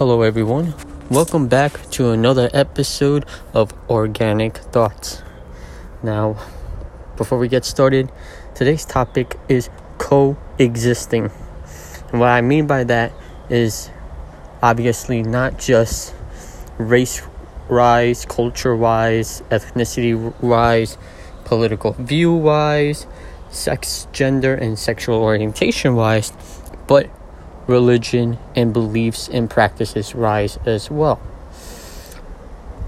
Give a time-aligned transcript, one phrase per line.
[0.00, 0.72] Hello, everyone.
[1.10, 5.22] Welcome back to another episode of Organic Thoughts.
[6.02, 6.38] Now,
[7.18, 8.10] before we get started,
[8.54, 9.68] today's topic is
[9.98, 11.30] coexisting.
[12.10, 13.12] And what I mean by that
[13.50, 13.90] is
[14.62, 16.14] obviously not just
[16.78, 17.20] race
[17.68, 20.96] wise, culture wise, ethnicity wise,
[21.44, 23.06] political view wise,
[23.50, 26.32] sex, gender, and sexual orientation wise,
[26.86, 27.10] but
[27.70, 31.20] religion and beliefs and practices rise as well.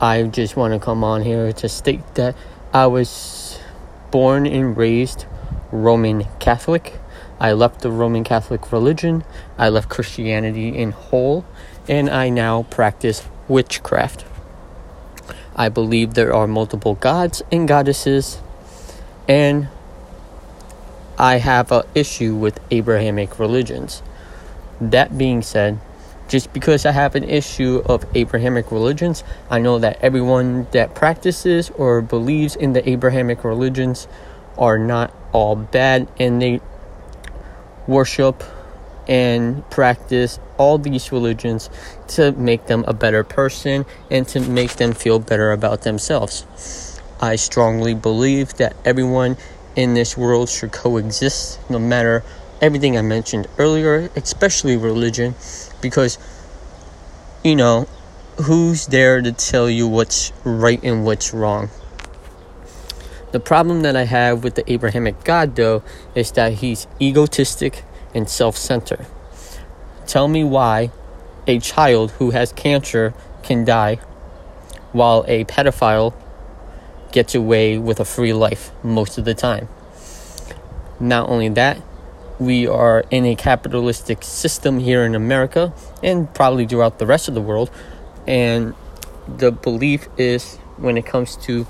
[0.00, 2.34] I just want to come on here to state that
[2.74, 3.60] I was
[4.10, 5.24] born and raised
[5.70, 6.98] Roman Catholic.
[7.38, 9.24] I left the Roman Catholic religion,
[9.56, 11.44] I left Christianity in whole,
[11.88, 14.24] and I now practice witchcraft.
[15.54, 18.40] I believe there are multiple gods and goddesses,
[19.28, 19.68] and
[21.18, 24.02] I have an issue with Abrahamic religions.
[24.90, 25.78] That being said,
[26.26, 31.70] just because I have an issue of Abrahamic religions, I know that everyone that practices
[31.70, 34.08] or believes in the Abrahamic religions
[34.58, 36.60] are not all bad and they
[37.86, 38.42] worship
[39.06, 41.70] and practice all these religions
[42.08, 47.00] to make them a better person and to make them feel better about themselves.
[47.20, 49.36] I strongly believe that everyone
[49.76, 52.24] in this world should coexist no matter
[52.62, 55.34] everything I mentioned earlier, especially religion,
[55.82, 56.16] because,
[57.42, 57.88] you know,
[58.40, 61.68] who's there to tell you what's right and what's wrong?
[63.32, 65.82] The problem that I have with the Abrahamic God, though,
[66.14, 67.82] is that he's egotistic
[68.14, 69.06] and self centered.
[70.06, 70.92] Tell me why
[71.46, 73.96] a child who has cancer can die
[74.92, 76.14] while a pedophile
[77.10, 79.68] gets away with a free life most of the time.
[81.00, 81.80] Not only that,
[82.38, 87.34] we are in a capitalistic system here in America and probably throughout the rest of
[87.34, 87.70] the world.
[88.26, 88.74] And
[89.28, 91.66] the belief is when it comes to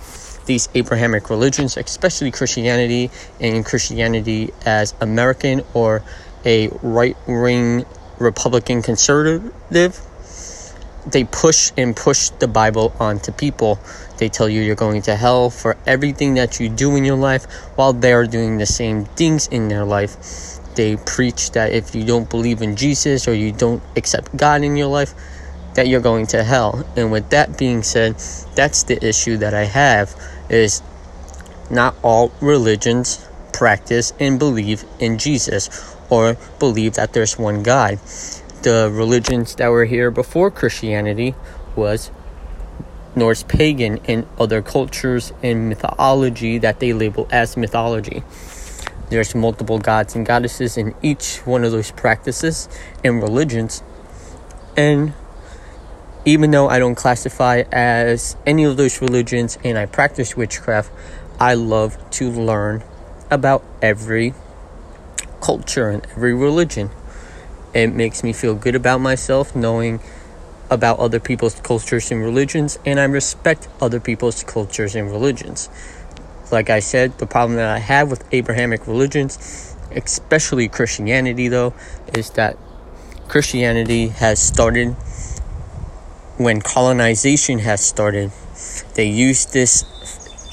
[0.47, 6.03] these Abrahamic religions, especially Christianity and Christianity as American or
[6.45, 7.85] a right wing
[8.19, 10.01] Republican conservative,
[11.07, 13.79] they push and push the Bible onto people.
[14.19, 17.45] They tell you you're going to hell for everything that you do in your life
[17.77, 22.29] while they're doing the same things in their life they preach that if you don't
[22.29, 25.15] believe in Jesus or you don't accept God in your life,
[25.75, 26.85] that you're going to hell.
[26.97, 28.17] And with that being said,
[28.55, 30.15] that's the issue that I have
[30.49, 30.83] is
[31.71, 37.99] not all religions practice and believe in Jesus or believe that there's one God.
[38.63, 41.35] The religions that were here before Christianity
[41.75, 42.13] was
[43.17, 48.23] Norse pagan and other cultures and mythology that they label as mythology.
[49.11, 52.69] There's multiple gods and goddesses in each one of those practices
[53.03, 53.83] and religions.
[54.77, 55.13] And
[56.25, 60.93] even though I don't classify as any of those religions and I practice witchcraft,
[61.41, 62.85] I love to learn
[63.29, 64.35] about every
[65.41, 66.91] culture and every religion.
[67.75, 70.01] It makes me feel good about myself knowing
[70.71, 75.69] about other people's cultures and religions, and I respect other people's cultures and religions.
[76.51, 81.75] Like I said, the problem that I have with Abrahamic religions, especially Christianity, though,
[82.15, 82.57] is that
[83.29, 84.95] Christianity has started
[86.37, 88.33] when colonization has started.
[88.95, 89.85] They used this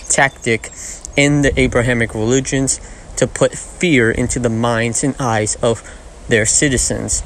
[0.10, 0.72] tactic
[1.18, 2.80] in the Abrahamic religions
[3.18, 5.84] to put fear into the minds and eyes of
[6.30, 7.24] their citizens.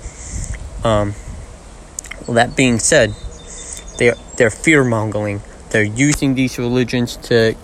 [0.84, 1.14] Um,
[2.26, 3.14] well, that being said,
[3.98, 5.42] they're, they're fear mongering.
[5.70, 7.56] They're using these religions to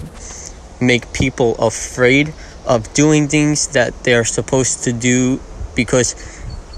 [0.79, 2.33] make people afraid
[2.65, 5.39] of doing things that they're supposed to do
[5.75, 6.15] because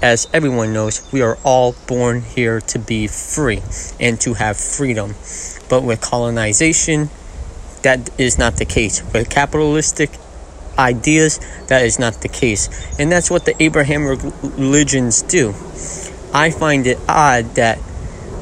[0.02, 3.62] as everyone knows, we are all born here to be free
[4.00, 5.14] and to have freedom.
[5.68, 7.08] But with colonization,
[7.82, 9.02] that is not the case.
[9.12, 10.10] With capitalistic
[10.78, 12.68] ideas, that is not the case.
[12.98, 15.50] And that's what the Abraham religions do.
[16.34, 17.78] I find it odd that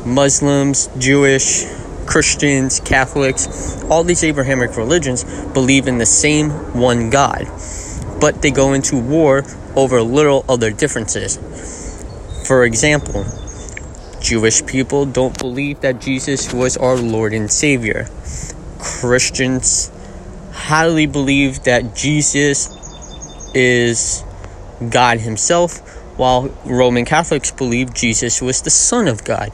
[0.07, 1.65] Muslims, Jewish,
[2.07, 7.47] Christians, Catholics, all these Abrahamic religions believe in the same one God,
[8.21, 9.45] but they go into war
[9.77, 11.37] over little other differences.
[12.47, 13.25] For example,
[14.21, 18.09] Jewish people don't believe that Jesus was our Lord and Savior.
[18.79, 19.91] Christians
[20.71, 22.71] highly believe that Jesus
[23.55, 24.23] is
[24.89, 25.79] God Himself,
[26.17, 29.51] while Roman Catholics believe Jesus was the Son of God.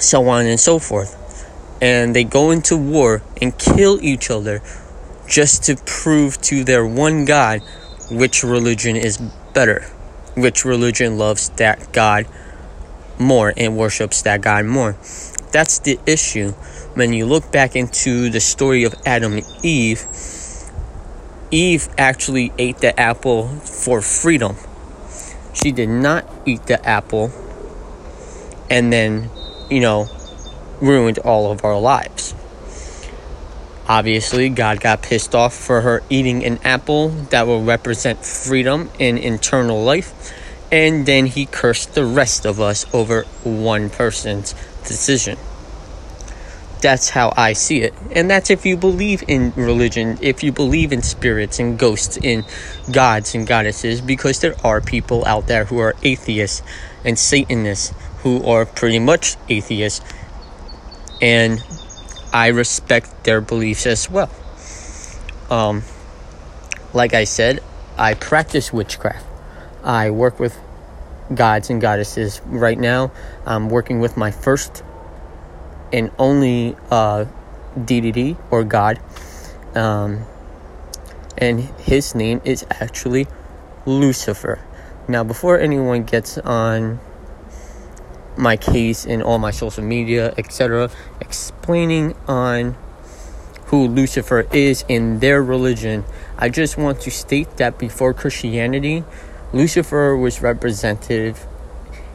[0.00, 1.12] so on and so forth.
[1.82, 4.62] And they go into war and kill each other
[5.28, 7.60] just to prove to their one God
[8.10, 9.18] which religion is
[9.52, 9.84] better.
[10.36, 12.24] which religion loves that God
[13.18, 14.96] more and worships that God more.
[15.52, 16.52] That's the issue.
[16.94, 20.04] When you look back into the story of Adam and Eve,
[21.50, 24.56] Eve actually ate the apple for freedom.
[25.52, 27.32] She did not eat the apple
[28.70, 29.28] and then,
[29.68, 30.08] you know,
[30.80, 32.34] ruined all of our lives.
[33.88, 39.18] Obviously, God got pissed off for her eating an apple that will represent freedom and
[39.18, 40.32] eternal life,
[40.72, 44.54] and then he cursed the rest of us over one person's
[44.86, 45.36] decision.
[46.80, 47.92] That's how I see it.
[48.12, 52.44] And that's if you believe in religion, if you believe in spirits and ghosts, in
[52.90, 56.62] gods and goddesses, because there are people out there who are atheists
[57.04, 57.92] and Satanists
[58.22, 60.00] who are pretty much atheists.
[61.20, 61.62] And
[62.32, 64.30] I respect their beliefs as well.
[65.50, 65.82] Um,
[66.94, 67.62] like I said,
[67.98, 69.29] I practice witchcraft.
[69.82, 70.58] I work with
[71.34, 72.40] gods and goddesses.
[72.44, 73.12] Right now,
[73.46, 74.82] I'm working with my first
[75.92, 77.26] and only uh,
[77.84, 79.00] deity or god.
[79.74, 80.24] Um,
[81.38, 83.26] and his name is actually
[83.86, 84.60] Lucifer.
[85.08, 87.00] Now, before anyone gets on
[88.36, 90.90] my case in all my social media, etc.,
[91.20, 92.76] explaining on
[93.66, 96.04] who Lucifer is in their religion,
[96.36, 99.04] I just want to state that before Christianity,
[99.52, 101.46] Lucifer was representative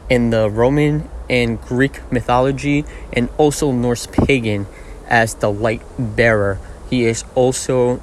[0.08, 4.66] in the Roman and Greek mythology and also Norse pagan
[5.08, 6.58] as the light bearer.
[6.88, 8.00] He is also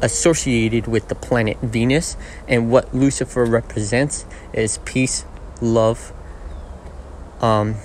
[0.00, 2.16] associated with the planet Venus,
[2.46, 5.24] and what Lucifer represents is peace,
[5.60, 6.12] love,
[7.40, 7.76] um,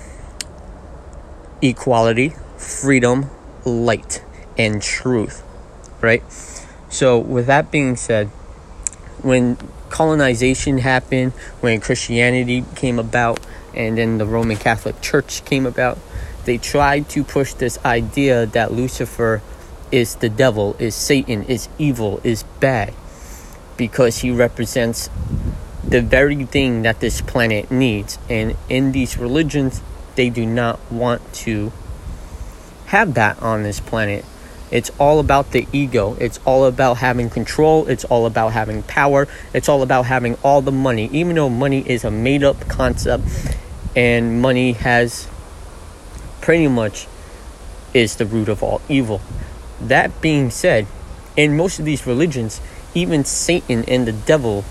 [1.60, 3.30] equality, freedom,
[3.64, 4.22] light,
[4.56, 5.42] and truth.
[6.00, 6.22] Right?
[6.88, 8.28] So, with that being said,
[9.22, 9.56] when
[9.94, 11.30] colonization happened,
[11.60, 13.38] when Christianity came about,
[13.72, 15.98] and then the Roman Catholic Church came about,
[16.46, 19.40] they tried to push this idea that Lucifer
[19.92, 22.92] is the devil, is Satan, is evil, is bad,
[23.76, 25.08] because he represents
[25.84, 28.18] the very thing that this planet needs.
[28.28, 29.80] And in these religions,
[30.16, 31.70] they do not want to
[32.86, 34.24] have that on this planet.
[34.70, 36.16] It's all about the ego.
[36.20, 37.86] It's all about having control.
[37.86, 39.28] It's all about having power.
[39.52, 41.08] It's all about having all the money.
[41.12, 43.24] Even though money is a made up concept
[43.94, 45.28] and money has
[46.40, 47.06] pretty much
[47.92, 49.20] is the root of all evil.
[49.80, 50.86] That being said,
[51.36, 52.60] in most of these religions,
[52.94, 54.64] even Satan and the devil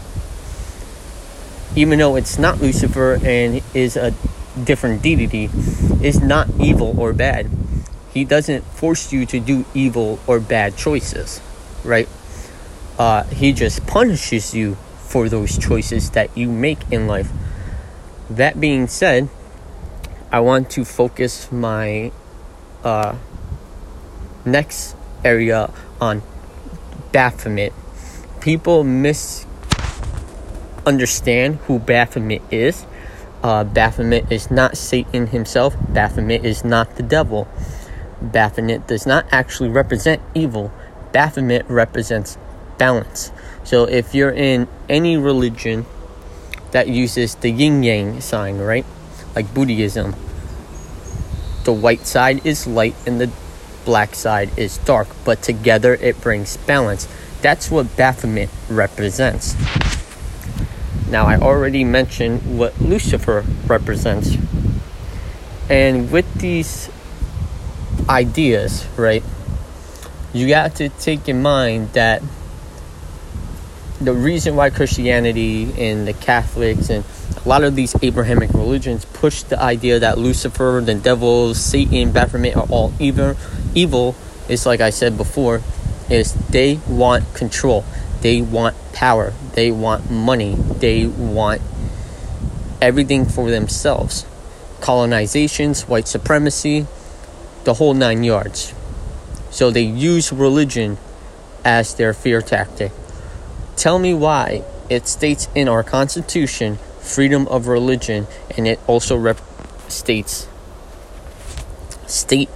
[1.75, 4.13] even though it's not Lucifer and is a
[4.63, 5.49] different deity,
[6.01, 7.49] is not evil or bad.
[8.13, 11.41] He doesn't force you to do evil or bad choices,
[11.83, 12.07] right?
[12.99, 17.31] Uh, he just punishes you for those choices that you make in life.
[18.29, 19.29] That being said,
[20.31, 22.11] I want to focus my
[22.83, 23.15] uh,
[24.45, 26.21] next area on
[27.11, 27.73] Baphomet.
[28.41, 32.85] People misunderstand who Baphomet is.
[33.41, 35.75] Uh, Baphomet is not Satan himself.
[35.89, 37.47] Baphomet is not the devil.
[38.31, 40.71] Baphomet does not actually represent evil.
[41.11, 42.37] Baphomet represents
[42.77, 43.31] balance.
[43.63, 45.85] So if you're in any religion
[46.71, 48.85] that uses the yin yang sign, right?
[49.35, 50.15] Like Buddhism,
[51.63, 53.31] the white side is light and the
[53.85, 57.07] black side is dark, but together it brings balance.
[57.41, 59.55] That's what Baphomet represents.
[61.09, 64.35] Now, I already mentioned what Lucifer represents.
[65.69, 66.89] And with these
[68.09, 69.23] ideas, right,
[70.33, 72.21] you got to take in mind that
[74.01, 77.05] the reason why Christianity and the Catholics and
[77.45, 82.55] a lot of these Abrahamic religions push the idea that Lucifer, the devil, Satan, Baphomet
[82.55, 83.35] are all evil,
[83.75, 84.15] evil
[84.49, 85.61] is like I said before,
[86.09, 87.85] is they want control.
[88.21, 89.33] They want power.
[89.53, 90.55] They want money.
[90.55, 91.61] They want
[92.81, 94.25] everything for themselves.
[94.79, 96.87] Colonizations, white supremacy,
[97.63, 98.73] the whole nine yards.
[99.49, 100.97] So they use religion
[101.63, 102.91] as their fear tactic.
[103.75, 109.41] Tell me why it states in our Constitution freedom of religion and it also rep-
[109.89, 110.47] states
[112.07, 112.49] state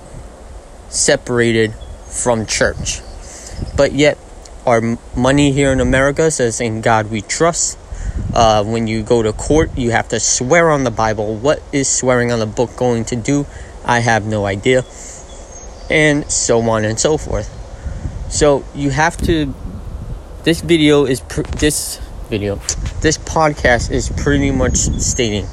[0.89, 1.73] separated
[2.07, 3.01] from church.
[3.75, 4.17] But yet
[4.65, 7.77] our money here in America says, In God we trust.
[8.33, 11.35] Uh, when you go to court, you have to swear on the Bible.
[11.35, 13.45] What is swearing on the book going to do?
[13.87, 14.85] I have no idea.
[15.89, 17.49] And so on and so forth.
[18.29, 19.53] So you have to.
[20.43, 21.21] This video is.
[21.21, 22.55] Pr- this video.
[22.99, 25.45] this podcast is pretty much stating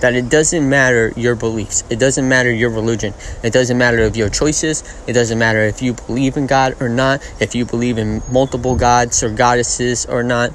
[0.00, 3.12] that it doesn't matter your beliefs, it doesn't matter your religion,
[3.42, 6.88] it doesn't matter of your choices, it doesn't matter if you believe in God or
[6.88, 10.50] not, if you believe in multiple gods or goddesses or not.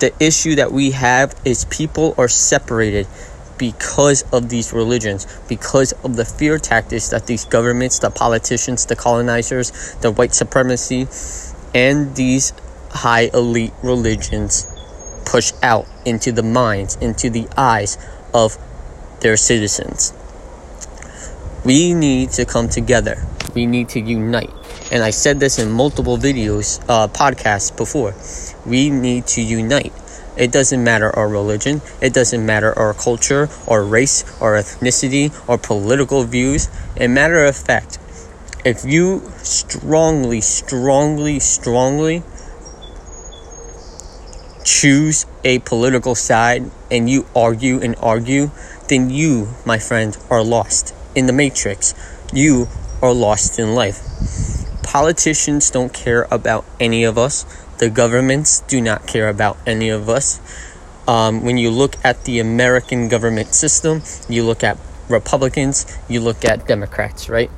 [0.00, 3.06] The issue that we have is people are separated
[3.58, 8.96] because of these religions, because of the fear tactics that these governments, the politicians, the
[8.96, 11.06] colonizers, the white supremacy,
[11.74, 12.52] and these
[12.90, 14.66] high elite religions
[15.24, 17.98] push out into the minds, into the eyes
[18.32, 18.56] of
[19.20, 20.12] their citizens.
[21.64, 23.24] We need to come together.
[23.54, 24.50] We need to unite.
[24.92, 28.14] And I said this in multiple videos, uh, podcasts before.
[28.68, 29.92] We need to unite.
[30.36, 35.58] It doesn't matter our religion, it doesn't matter our culture, or race, or ethnicity, or
[35.58, 36.68] political views.
[36.96, 37.98] In matter of fact,
[38.64, 42.22] if you strongly, strongly, strongly
[44.64, 48.50] choose a political side and you argue and argue,
[48.88, 51.94] then you, my friend, are lost in the matrix.
[52.32, 52.68] You
[53.02, 54.00] are lost in life.
[54.82, 57.44] Politicians don't care about any of us.
[57.78, 60.40] The governments do not care about any of us.
[61.08, 64.78] Um, when you look at the American government system, you look at
[65.08, 67.50] Republicans, you look at Democrats, right?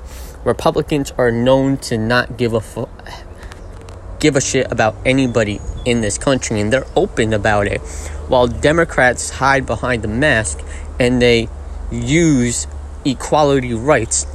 [0.45, 2.89] Republicans are known to not give a fu-
[4.19, 7.81] give a shit about anybody in this country and they're open about it.
[8.29, 10.65] While Democrats hide behind the mask
[10.99, 11.49] and they
[11.91, 12.67] use
[13.05, 14.27] equality rights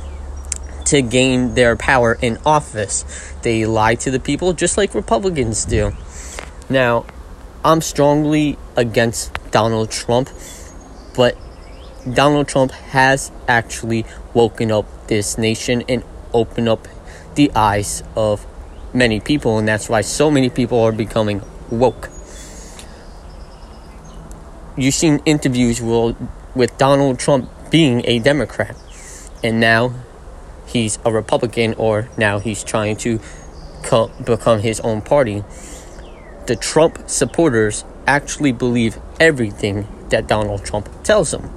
[0.85, 3.05] to gain their power in office.
[3.41, 5.93] They lie to the people just like Republicans do.
[6.69, 7.05] Now,
[7.63, 10.29] I'm strongly against Donald Trump,
[11.15, 11.37] but
[12.11, 16.87] Donald Trump has actually woken up this nation and opened up
[17.35, 18.45] the eyes of
[18.93, 22.09] many people, and that's why so many people are becoming woke.
[24.75, 28.75] You've seen interviews with Donald Trump being a Democrat,
[29.43, 29.93] and now
[30.71, 33.19] he's a Republican, or now he's trying to
[33.83, 35.43] co- become his own party.
[36.47, 41.49] The Trump supporters actually believe everything that Donald Trump tells them.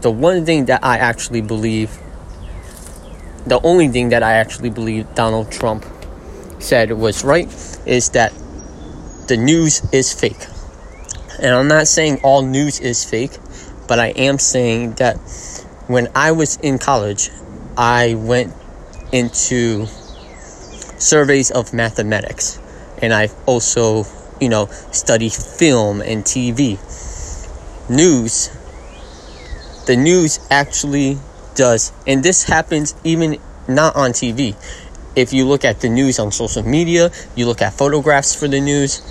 [0.00, 1.98] The one thing that I actually believe,
[3.46, 5.84] the only thing that I actually believe Donald Trump
[6.58, 7.48] said was right
[7.86, 8.32] is that
[9.28, 10.46] the news is fake.
[11.40, 13.32] And I'm not saying all news is fake,
[13.88, 15.16] but I am saying that
[15.86, 17.30] when I was in college,
[17.76, 18.52] I went
[19.12, 19.86] into
[20.98, 22.58] surveys of mathematics
[23.02, 24.04] and I also,
[24.40, 26.78] you know, study film and TV.
[27.90, 28.50] News,
[29.86, 31.18] the news actually
[31.54, 33.38] does, and this happens even
[33.68, 34.56] not on TV.
[35.16, 38.60] If you look at the news on social media, you look at photographs for the
[38.60, 39.02] news,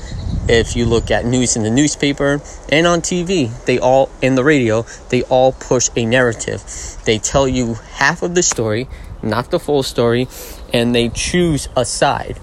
[0.47, 4.43] if you look at news in the newspaper and on TV, they all in the
[4.43, 6.63] radio, they all push a narrative.
[7.05, 8.87] They tell you half of the story,
[9.21, 10.27] not the full story,
[10.73, 12.39] and they choose a side.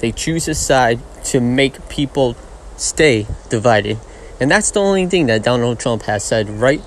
[0.00, 2.36] They choose a side to make people
[2.76, 3.98] stay divided.
[4.40, 6.82] And that's the only thing that Donald Trump has said right.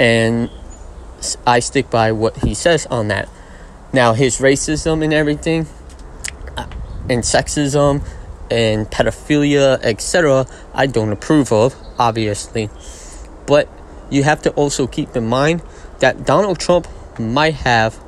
[0.00, 0.50] And
[1.46, 3.28] I stick by what he says on that.
[3.92, 5.68] Now, his racism and everything,
[6.56, 6.66] uh,
[7.08, 8.02] and sexism,
[8.52, 12.70] and pedophilia, etc., I don't approve of, obviously.
[13.46, 13.68] But
[14.10, 15.62] you have to also keep in mind
[16.00, 16.86] that Donald Trump
[17.18, 17.98] might have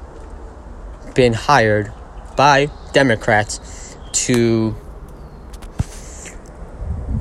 [1.14, 1.92] been hired
[2.36, 4.76] by Democrats to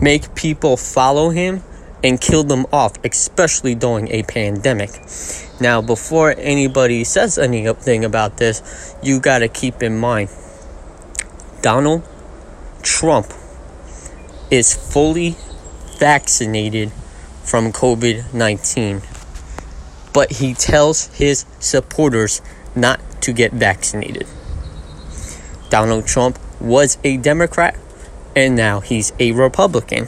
[0.01, 1.63] make people follow him
[2.03, 4.89] and kill them off, especially during a pandemic.
[5.61, 10.29] Now, before anybody says anything about this, you got to keep in mind
[11.61, 12.03] Donald
[12.83, 13.33] Trump
[14.51, 15.35] is fully
[15.97, 16.91] vaccinated
[17.43, 19.01] from COVID 19,
[20.13, 22.41] but he tells his supporters
[22.75, 24.27] not to get vaccinated.
[25.69, 27.77] Donald Trump was a Democrat
[28.35, 30.07] and now he's a Republican.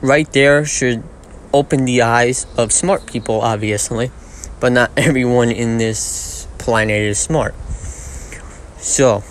[0.00, 1.02] Right there should
[1.52, 4.10] open the eyes of smart people, obviously,
[4.60, 7.54] but not everyone in this planet is smart.
[8.78, 9.24] So,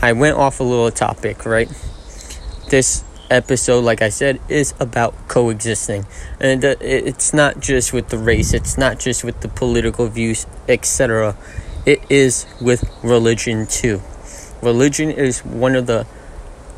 [0.00, 1.68] I went off a little topic, right?
[2.68, 6.06] This episode, like I said, is about coexisting.
[6.40, 10.46] And uh, it's not just with the race, it's not just with the political views,
[10.68, 11.36] etc.
[11.84, 14.00] It is with religion too.
[14.62, 16.06] Religion is one of the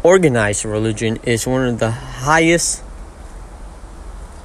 [0.03, 2.83] organized religion is one of the highest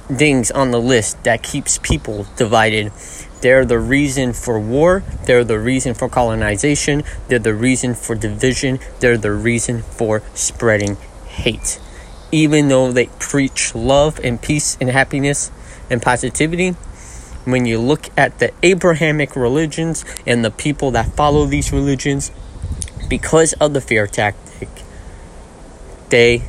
[0.08, 2.92] things on the list that keeps people divided
[3.40, 5.04] they're the reason for war.
[5.24, 7.04] They're the reason for colonization.
[7.28, 8.78] They're the reason for division.
[9.00, 11.80] They're the reason for spreading hate.
[12.32, 15.50] Even though they preach love and peace and happiness
[15.90, 16.70] and positivity,
[17.44, 22.32] when you look at the Abrahamic religions and the people that follow these religions,
[23.08, 24.68] because of the fear tactic,
[26.08, 26.42] they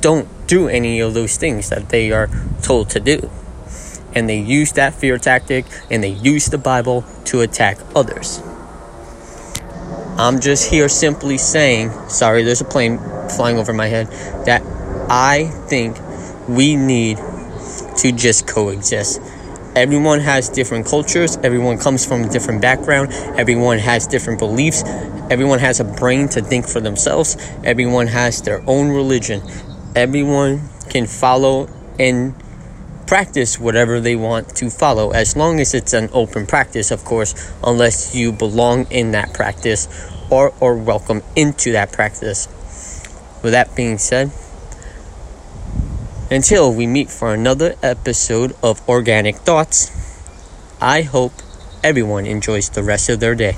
[0.00, 2.28] don't do any of those things that they are
[2.60, 3.30] told to do.
[4.14, 8.42] And they use that fear tactic and they use the Bible to attack others.
[10.18, 12.98] I'm just here simply saying, sorry, there's a plane
[13.34, 14.08] flying over my head,
[14.44, 14.62] that
[15.08, 15.96] I think
[16.48, 17.16] we need
[17.98, 19.20] to just coexist.
[19.74, 24.82] Everyone has different cultures, everyone comes from a different background, everyone has different beliefs,
[25.30, 29.40] everyone has a brain to think for themselves, everyone has their own religion.
[29.96, 32.34] Everyone can follow and
[33.06, 37.52] practice whatever they want to follow as long as it's an open practice of course
[37.64, 39.88] unless you belong in that practice
[40.30, 42.46] or or welcome into that practice
[43.42, 44.30] with that being said
[46.32, 49.92] until we meet for another episode of Organic Thoughts,
[50.80, 51.32] I hope
[51.84, 53.56] everyone enjoys the rest of their day.